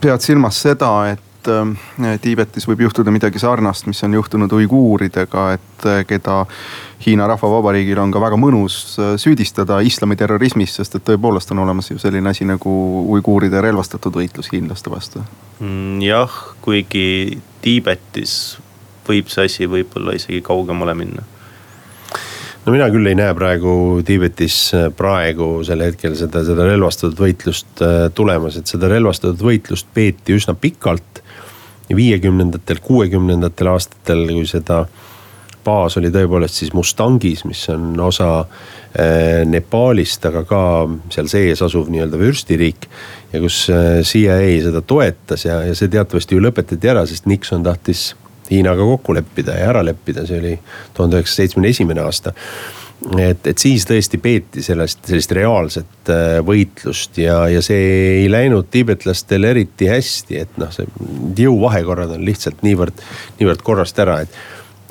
[0.00, 1.26] pead silmas seda, et
[2.20, 6.42] Tiibetis võib juhtuda midagi sarnast, mis on juhtunud uiguuridega, et keda
[7.06, 11.96] Hiina Rahvavabariigil on ka väga mõnus äh, süüdistada islamiterrorismis, sest et tõepoolest on olemas ju
[11.98, 12.74] selline asi nagu
[13.16, 15.24] uiguuride relvastatud võitlus hiinlaste vastu.
[15.64, 18.34] Mm, jah, kuigi Tiibetis
[19.08, 21.24] võib see asi võib-olla isegi kaugemale minna
[22.64, 23.72] no mina küll ei näe praegu
[24.06, 29.88] Tiibetis äh, praegu sel hetkel seda, seda relvastatud võitlust äh, tulemas, et seda relvastatud võitlust
[29.94, 31.22] peeti üsna pikalt.
[31.90, 34.84] viiekümnendatel, kuuekümnendatel aastatel, kui seda
[35.64, 40.62] baas oli tõepoolest siis Mustangis, mis on osa äh, Nepaalist, aga ka
[41.10, 42.88] seal sees asuv nii-öelda vürstiriik.
[43.32, 43.66] ja kus
[44.02, 48.10] CIA seda toetas ja, ja see teatavasti ju lõpetati ära, sest Nixon tahtis
[48.50, 50.54] Hiinaga kokku leppida ja ära leppida, see oli
[50.94, 52.34] tuhande üheksasaja seitsmekümne esimene aasta
[53.18, 57.84] et, et siis tõesti peeti sellest, sellist reaalset äh, võitlust ja, ja see
[58.20, 60.88] ei läinud tiibetlastel eriti hästi, et noh, see
[61.40, 63.00] jõuvahekorrad on lihtsalt niivõrd,
[63.40, 64.40] niivõrd korrast ära, et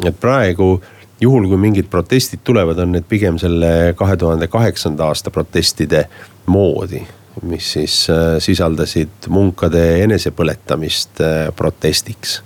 [0.07, 0.77] et praegu
[1.19, 6.05] juhul, kui mingid protestid tulevad, on need pigem selle kahe tuhande kaheksanda aasta protestide
[6.47, 7.03] moodi.
[7.41, 12.41] mis siis äh, sisaldasid munkade enesepõletamist äh, protestiks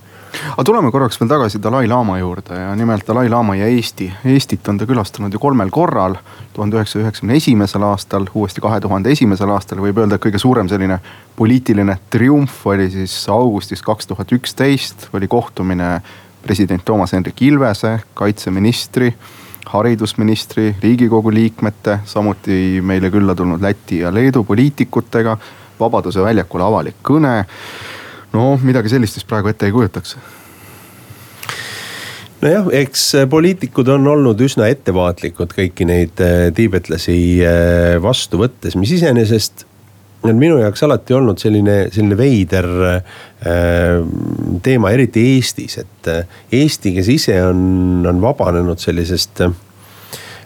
[0.53, 4.09] aga tuleme korraks veel tagasi Dalai-laama juurde ja nimelt Dalai-laama ja Eesti.
[4.25, 6.15] Eestit on ta külastanud ju kolmel korral.
[6.53, 10.69] tuhande üheksasaja üheksakümne esimesel aastal, uuesti kahe tuhande esimesel aastal võib öelda, et kõige suurem
[10.69, 10.99] selline
[11.35, 16.01] poliitiline triumf oli siis augustis kaks tuhat üksteist, oli kohtumine
[16.43, 19.13] president Toomas Hendrik Ilvese, kaitseministri,
[19.65, 25.37] haridusministri, riigikogu liikmete, samuti meile külla tulnud Läti ja Leedu poliitikutega.
[25.79, 27.45] Vabaduse väljakul avalik kõne.
[28.33, 30.15] No midagi sellist vist praegu ette ei kujutaks.
[32.43, 38.91] Nojah, eks poliitikud on olnud üsna ettevaatlikud kõiki neid äh, tiibetlasi äh, vastu võttes, mis
[38.97, 39.63] iseenesest
[40.23, 44.03] on minu jaoks alati olnud selline, selline veider äh,
[44.63, 49.55] teema, eriti Eestis, et äh, Eesti, kes ise on, on vabanenud sellisest äh,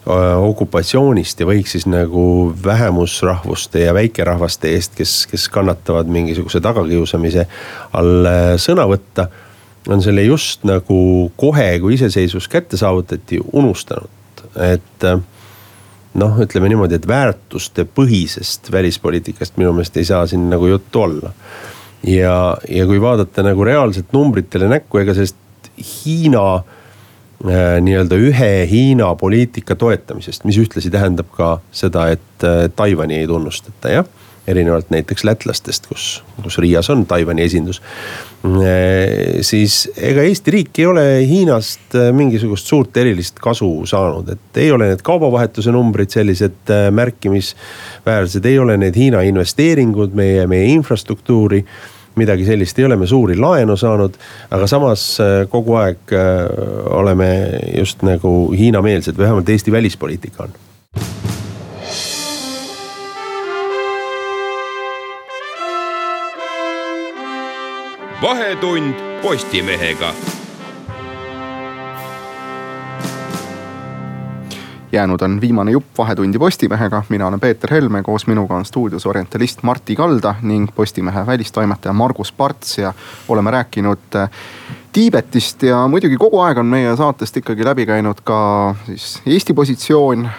[0.08, 7.48] okupatsioonist ja võiks siis nagu vähemusrahvuste ja väikerahvaste eest, kes, kes kannatavad mingisuguse tagakiusamise
[7.98, 9.28] all äh, sõna võtta.
[9.88, 15.20] on selle just nagu kohe, kui iseseisvus kätte saavutati, unustanud, et äh,
[16.14, 21.34] noh, ütleme niimoodi, et väärtuste põhisest välispoliitikast minu meelest ei saa siin nagu juttu olla.
[22.04, 25.36] ja, ja kui vaadata nagu reaalselt numbritele näkku, ega sellest
[25.78, 26.77] Hiina äh,
[27.46, 33.94] nii-öelda ühe Hiina poliitika toetamisest, mis ühtlasi tähendab ka seda, et äh, Taiwan'i ei tunnustata,
[34.00, 34.16] jah
[34.48, 36.04] erinevalt näiteks lätlastest, kus,
[36.40, 37.82] kus Riias on Taiwan'i esindus.
[38.48, 44.72] Eh, siis ega Eesti riik ei ole Hiinast mingisugust suurt erilist kasu saanud, et ei
[44.72, 51.66] ole need kaubavahetuse numbrid sellised märkimisväärsed, ei ole need Hiina investeeringud meie, meie infrastruktuuri
[52.18, 54.18] midagi sellist ei ole me suuri laenu saanud,
[54.52, 55.10] aga samas
[55.50, 56.16] kogu aeg
[56.98, 57.30] oleme
[57.78, 60.58] just nagu Hiina-meelsed, vähemalt Eesti välispoliitika on
[68.22, 70.14] vahetund Postimehega.
[74.92, 79.64] Jäänud on viimane jupp Vahetundi Postimehega, mina olen Peeter Helme, koos minuga on stuudios orientalist
[79.64, 82.94] Martti Kalda ning Postimehe välistoimetaja Margus Parts ja
[83.28, 84.00] oleme rääkinud
[84.98, 88.38] Tiibetist ja muidugi kogu aeg on meie saatest ikkagi läbi käinud ka
[88.88, 90.30] siis Eesti positsioon.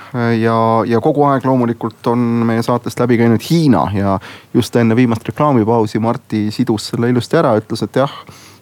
[0.40, 0.56] ja,
[0.87, 4.18] ja kogu aeg loomulikult on meie saatest läbi käinud Hiina ja
[4.54, 8.11] just enne viimast reklaamipausi Martti sidus selle ilusti ära, ütles, et jah.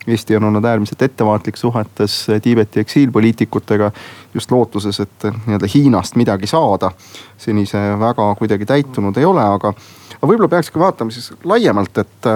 [0.07, 3.91] Eesti on olnud äärmiselt ettevaatlik suhetes Tiibeti eksiilpoliitikutega
[4.35, 6.91] just lootuses, et nii-öelda Hiinast midagi saada.
[7.39, 9.75] seni see väga kuidagi täitunud ei ole, aga,
[10.17, 12.31] aga võib-olla peakski vaatama siis laiemalt, et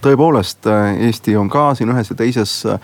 [0.00, 2.80] tõepoolest, äh, Eesti on ka siin ühes ja teises äh,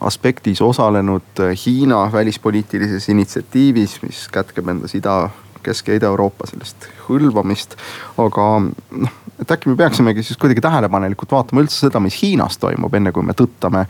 [0.00, 5.28] aspektis osalenud äh, Hiina välispoliitilises initsiatiivis, mis kätkeb endas ida,
[5.66, 7.74] Kesk- ja Ida-Euroopa sellist hõlvamist.
[8.22, 12.94] aga noh, et äkki me peaksimegi siis kuidagi tähelepanelikult vaatama üldse seda, mis Hiinas toimub,
[12.94, 13.86] enne kui me tõttame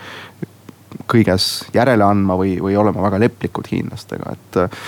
[1.11, 4.62] kõiges järele andma või, või olema väga leplikud hiinlastega, et.
[4.64, 4.87] Äh,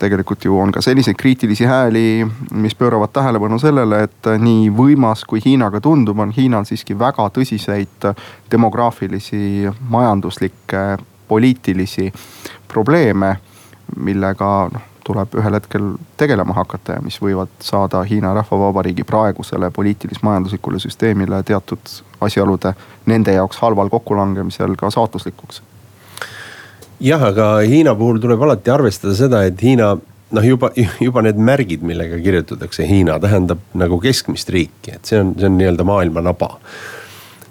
[0.00, 2.24] tegelikult ju on ka selliseid kriitilisi hääli,
[2.56, 7.26] mis pööravad tähelepanu sellele, et nii võimas kui Hiina ka tundub, on Hiinal siiski väga
[7.36, 8.06] tõsiseid
[8.48, 10.86] demograafilisi, majanduslikke,
[11.28, 12.08] poliitilisi
[12.72, 13.34] probleeme
[13.96, 15.86] millega noh, tuleb ühel hetkel
[16.20, 22.74] tegelema hakata ja mis võivad saada Hiina Rahvavabariigi praegusele poliitilis-majanduslikule süsteemile teatud asjaolude
[23.08, 25.62] nende jaoks halval kokkulangemisel ka saatuslikuks.
[27.00, 29.94] jah, aga Hiina puhul tuleb alati arvestada seda, et Hiina
[30.30, 35.34] noh, juba, juba need märgid, millega kirjutatakse Hiina, tähendab nagu keskmist riiki, et see on,
[35.38, 36.56] see on nii-öelda maailma naba.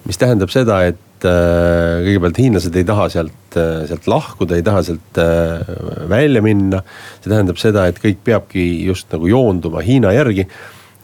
[0.05, 4.83] Mis tähendab seda, et äh, kõigepealt hiinlased ei taha sealt, äh, sealt lahkuda, ei taha
[4.85, 5.71] sealt äh,
[6.09, 6.83] välja minna.
[7.21, 10.47] see tähendab seda, et kõik peabki just nagu joonduma Hiina järgi.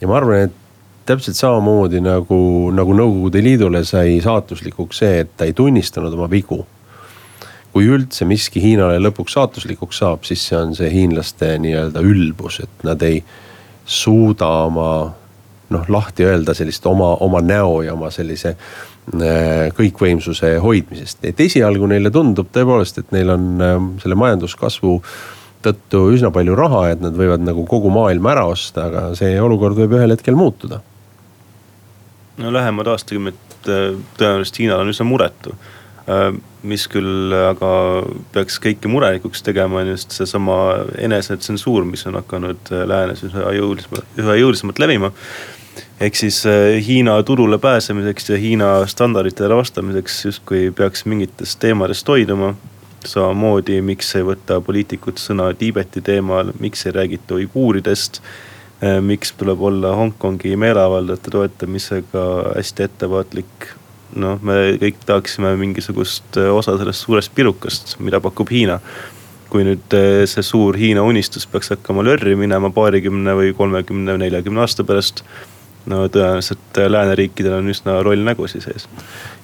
[0.01, 0.59] ja ma arvan, et
[1.05, 6.63] täpselt samamoodi nagu, nagu Nõukogude Liidule sai saatuslikuks see, et ta ei tunnistanud oma vigu
[7.73, 12.85] kui üldse miski Hiinale lõpuks saatuslikuks saab, siis see on see hiinlaste nii-öelda ülbus, et
[12.85, 13.23] nad ei
[13.89, 14.89] suuda oma
[15.73, 21.23] noh, lahti öelda sellist oma, oma näo ja oma sellise äh, kõikvõimsuse hoidmisest.
[21.27, 24.95] et esialgu neile tundub tõepoolest, et neil on äh, selle majanduskasvu
[25.63, 29.79] tõttu üsna palju raha, et nad võivad nagu kogu maailma ära osta, aga see olukord
[29.79, 30.81] võib ühel hetkel muutuda.
[32.37, 35.55] no lähemad aastakümned äh, tõenäoliselt Hiinal on üsna muretu
[36.67, 37.69] mis küll aga
[38.33, 40.57] peaks kõiki murelikuks tegema, on just seesama
[40.99, 45.11] enesetsensuur, mis on hakanud läänes üha jõulisemalt, üha jõulisemalt levima.
[45.99, 52.55] Ehk siis äh, Hiina turule pääsemiseks ja Hiina standarditele vastamiseks justkui peaks mingitest teemadest hoiduma.
[53.05, 58.21] samamoodi, miks ei võta poliitikud sõna Tiibeti teemal, miks ei räägita uiguuridest
[59.01, 62.23] miks tuleb olla Hongkongi meeleavaldajate toetamisega
[62.55, 63.67] hästi ettevaatlik
[64.15, 68.79] noh, me kõik tahaksime mingisugust äh, osa sellest suurest pirukast, mida pakub Hiina.
[69.53, 69.93] kui nüüd
[70.25, 75.21] see suur Hiina unistus peaks hakkama lörri minema paarikümne või kolmekümne neljakümne aasta pärast
[75.91, 78.87] no tõenäoliselt äh, lääneriikidel on üsna roll nägusi sees.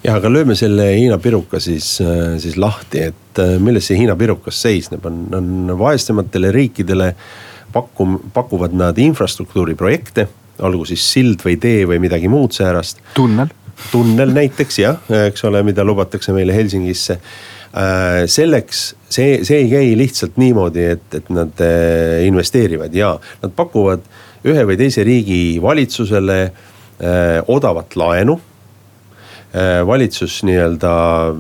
[0.04, 1.97] jah, aga lööme selle Hiina piruka siis,
[2.39, 7.13] siis lahti, et milles see Hiina pirukas seisneb, on, on vaesematele riikidele
[7.73, 10.28] pakkum, pakuvad nad infrastruktuuriprojekte,
[10.65, 13.04] olgu siis sild või tee või midagi muud säärast.
[13.15, 13.52] tunnel
[13.91, 19.93] tunnel näiteks jah, eks ole, mida lubatakse meile Helsingisse äh, selleks, see, see ei käi
[19.99, 24.04] lihtsalt niimoodi, et, et nad äh, investeerivad ja nad pakuvad
[24.47, 26.54] ühe või teise riigi valitsusele äh,
[27.47, 28.39] odavat laenu
[29.49, 30.89] valitsus nii-öelda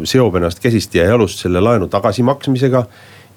[0.09, 2.79] seob ennast käsist ja jalust selle laenu tagasimaksmisega.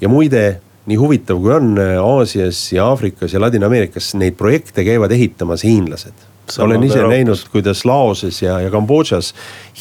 [0.00, 5.66] ja muide, nii huvitav kui on, Aasias ja Aafrikas ja Ladina-Ameerikas neid projekte käivad ehitamas
[5.68, 6.24] hiinlased
[6.58, 7.16] olen ise Euroopas.
[7.16, 9.34] näinud, kuidas Laoses ja, ja Kambodžas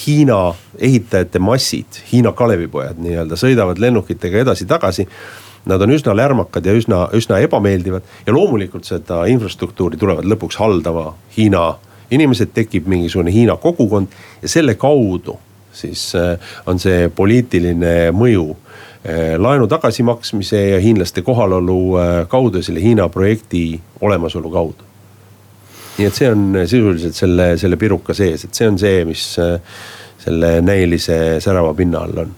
[0.06, 5.08] Hiina ehitajate massid, Hiina Kalevipojad nii-öelda sõidavad lennukitega edasi-tagasi.
[5.66, 11.12] Nad on üsna lärmakad ja üsna, üsna ebameeldivad ja loomulikult seda infrastruktuuri tulevad lõpuks haldama
[11.38, 11.76] Hiina
[12.12, 14.10] inimesed, tekib mingisugune Hiina kogukond
[14.42, 15.38] ja selle kaudu
[15.74, 22.84] siis äh, on see poliitiline mõju äh, laenu tagasimaksmise ja hiinlaste kohalolu äh, kaudu, selle
[22.84, 24.90] Hiina projekti olemasolu kaudu.
[25.98, 29.26] Nii et see on sisuliselt selle, selle piruka sees, et see on see, mis
[30.22, 32.32] selle näilise särava pinna all on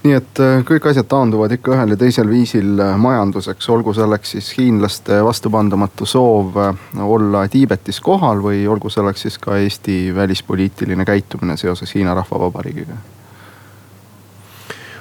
[0.00, 4.34] nii et äh, kõik asjad taanduvad ikka ühel ja teisel viisil äh, majanduseks, olgu selleks
[4.36, 6.56] siis hiinlaste vastupandamatu soov
[7.04, 12.96] olla Tiibetis kohal või olgu selleks siis ka Eesti välispoliitiline käitumine seoses Hiina Rahvavabariigiga.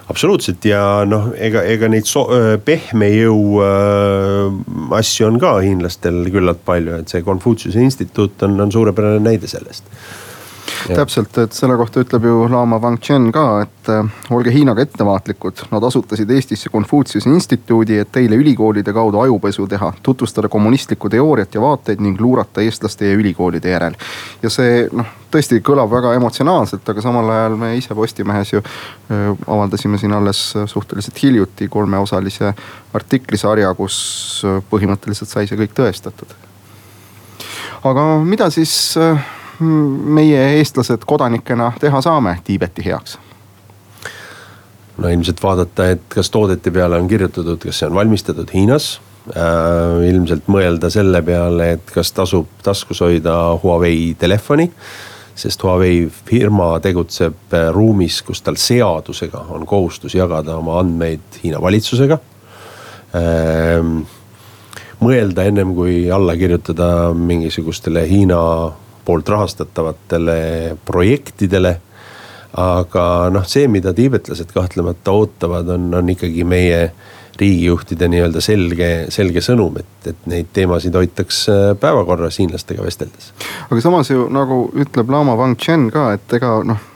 [0.10, 0.66] Absoluutselt.
[0.66, 2.26] Ja noh, ega, ega neid so,
[2.66, 8.74] pehme jõu äh, asju on ka hiinlastel küllalt palju, et see Konfutsiuse instituut on, on
[8.74, 9.88] suurepärane näide sellest
[10.88, 15.66] täpselt, et selle kohta ütleb ju Lama Wangchen ka, et äh, olge Hiinaga ettevaatlikud.
[15.74, 21.64] Nad asutasid Eestisse Konfutsiuse instituudi, et teile ülikoolide kaudu ajupesu teha, tutvustada kommunistlikku teooriat ja
[21.64, 23.98] vaateid ning luurata eestlaste ja ülikoolide järel.
[24.44, 29.32] ja see noh, tõesti kõlab väga emotsionaalselt, aga samal ajal me ise Postimehes ju äh,
[29.48, 32.54] avaldasime siin alles suhteliselt hiljuti kolmeosalise
[32.94, 33.98] artiklisarja, kus
[34.46, 36.38] äh, põhimõtteliselt sai see kõik tõestatud.
[37.84, 38.96] aga mida siis
[39.60, 43.20] meie, eestlased kodanikena teha saame Tiibeti heaks?
[45.00, 48.98] no ilmselt vaadata, et kas toodete peale on kirjutatud, kas see on valmistatud Hiinas
[49.32, 50.10] äh,.
[50.10, 54.72] ilmselt mõelda selle peale, et kas tasub taskus hoida Huawei telefoni.
[55.40, 61.62] sest Huawei firma tegutseb äh, ruumis, kus tal seadusega on kohustus jagada oma andmeid Hiina
[61.62, 62.20] valitsusega
[63.16, 63.80] äh,.
[65.00, 68.42] mõelda ennem kui alla kirjutada mingisugustele Hiina
[69.06, 71.80] poolt rahastatavatele projektidele.
[72.60, 76.80] aga noh, see, mida tiibetlased kahtlemata ootavad, on, on ikkagi meie
[77.40, 83.30] riigijuhtide nii-öelda selge, selge sõnum, et, et neid teemasid hoitaks äh, päevakorras hiinlastega vesteldes.
[83.70, 86.88] aga samas ju nagu ütleb Lama Wangchen ka, et ega noh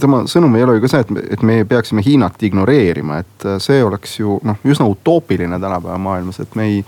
[0.00, 3.48] tema sõnum ei ole ju ka see, et me, et me peaksime Hiinat ignoreerima, et
[3.62, 6.84] see oleks ju noh, üsna utoopiline tänapäeva maailmas, et me ei.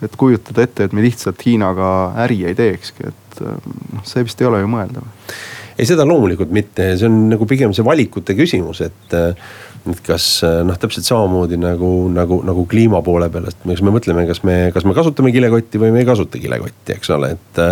[0.00, 1.88] et kujutada ette, et me lihtsalt Hiinaga
[2.24, 5.08] äri ei teekski, et noh, see vist ei ole ju mõeldav.
[5.76, 9.18] ei, seda loomulikult mitte, see on nagu pigem see valikute küsimus, et
[9.88, 10.24] et kas
[10.66, 14.56] noh, täpselt samamoodi nagu, nagu, nagu kliima poole peal, et eks me mõtleme, kas me,
[14.74, 17.62] kas me kasutame kilekotti või me ei kasuta kilekotti, eks ole, et.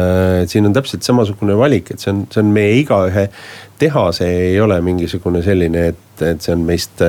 [0.40, 3.26] et siin on täpselt samasugune valik, et see on, see on meie igaühe
[3.78, 7.04] teha, see ei ole mingisugune selline, et, et see on meist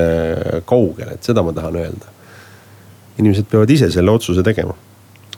[0.68, 2.12] kaugel, et seda ma tahan öelda.
[3.16, 4.76] inimesed peavad ise selle otsuse tegema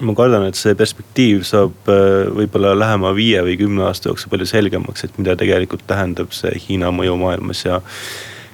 [0.02, 4.48] ma kardan, et see perspektiiv saab äh, võib-olla lähema viie või kümne aasta jooksul palju
[4.50, 7.80] selgemaks, et mida tegelikult tähendab see Hiina mõju maailmas ja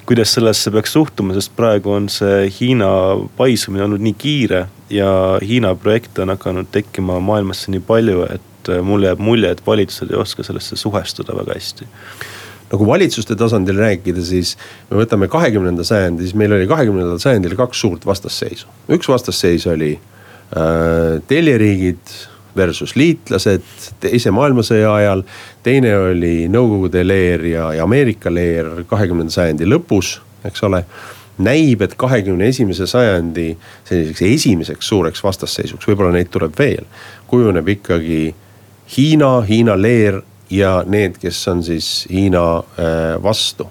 [0.09, 2.89] kuidas sellesse peaks suhtuma, sest praegu on see Hiina
[3.37, 8.83] paisumine olnud nii kiire ja Hiina projekte on hakanud tekkima maailmasse nii palju, et äh,
[8.85, 11.89] mulle jääb mulje, et valitsused ei oska sellesse suhestuda väga hästi
[12.69, 14.51] nagu valitsuste tasandil rääkida, siis
[14.91, 18.69] me võtame kahekümnenda sajandi, siis meil oli kahekümnendal sajandil kaks suurt vastasseisu.
[18.93, 20.18] üks vastasseis oli äh,
[21.29, 22.13] teljeriigid
[22.55, 23.65] versus liitlased
[24.01, 25.23] teise maailmasõja ajal.
[25.63, 30.83] teine oli Nõukogude leer ja, ja Ameerika leer kahekümnenda sajandi lõpus, eks ole.
[31.39, 33.53] näib, et kahekümne esimese sajandi
[33.87, 36.83] selliseks esimeseks suureks vastasseisuks, võib-olla neid tuleb veel,
[37.31, 38.35] kujuneb ikkagi
[38.97, 40.19] Hiina, Hiina leer
[40.51, 43.69] ja need, kes on siis Hiina äh, vastu.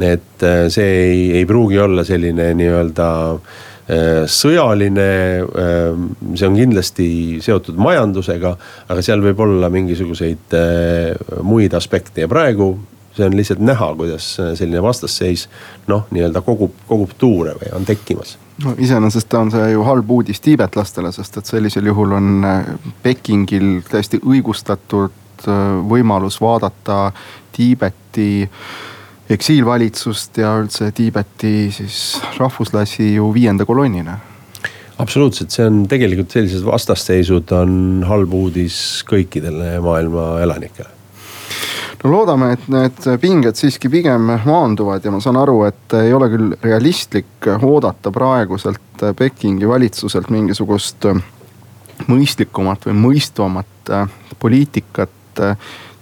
[0.00, 3.71] et äh, see ei, ei pruugi olla selline nii-öelda Äh,
[4.30, 5.08] sõjaline,
[5.42, 5.96] äh,
[6.36, 7.08] see on kindlasti
[7.42, 8.54] seotud majandusega,
[8.88, 12.22] aga seal võib olla mingisuguseid äh, muid aspekte.
[12.22, 12.76] Ja praegu
[13.12, 15.48] see on lihtsalt näha, kuidas selline vastasseis
[15.90, 18.38] noh, nii-öelda kogub, kogub tuure või on tekkimas.
[18.62, 22.46] No iseenesest on see ju halb uudis tiibetlastele, sest et sellisel juhul on
[23.02, 25.44] Pekingil täiesti õigustatud
[25.90, 27.10] võimalus vaadata
[27.52, 28.64] Tiibeti äh,
[29.30, 34.18] eksiilvalitsust ja üldse Tiibeti siis rahvuslasi ju viienda kolonnina
[35.02, 37.76] absoluutselt, see on tegelikult sellised vastasseisud on
[38.08, 38.76] halb uudis
[39.08, 40.90] kõikidele maailma elanikele.
[42.02, 46.28] no loodame, et need pinged siiski pigem maanduvad ja ma saan aru, et ei ole
[46.32, 51.08] küll realistlik oodata praeguselt Pekingi valitsuselt mingisugust
[52.06, 53.92] mõistlikumat või mõistvamat
[54.42, 55.42] poliitikat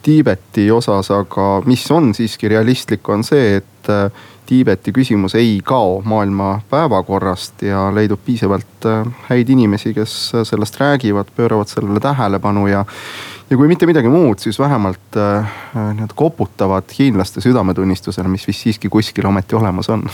[0.03, 4.09] Tiibeti osas, aga mis on siiski realistlik, on see, et äh,
[4.51, 10.81] Tiibeti küsimus ei kao maailma päevakorrast ja leidub piisavalt äh, häid inimesi, kes äh, sellest
[10.81, 12.85] räägivad, pööravad sellele tähelepanu ja.
[13.51, 19.29] ja kui mitte midagi muud, siis vähemalt nii-öelda koputavad hiinlaste südametunnistusele, mis vist siiski kuskil
[19.29, 20.09] ometi olemas on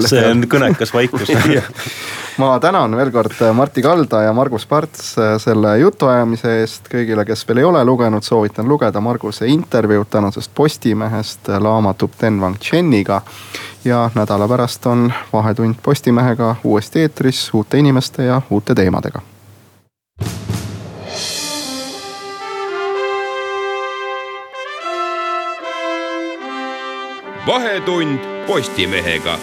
[0.00, 1.32] see on kõnekas vaikus.
[2.40, 6.88] Ma tänan veel kord Martti Kalda ja Margus Parts selle jutuajamise eest.
[6.88, 12.56] kõigile, kes veel ei ole lugenud, soovitan lugeda Marguse intervjuud tänasest Postimehest Lama Tupten Wang
[12.56, 13.20] Cheniga.
[13.84, 19.20] ja nädala pärast on Vahetund Postimehega uuesti eetris uute inimeste ja uute teemadega.
[27.46, 29.38] Vahetund Postimehega